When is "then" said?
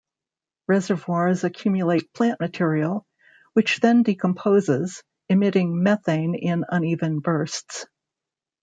3.81-4.01